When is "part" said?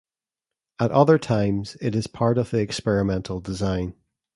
2.07-2.39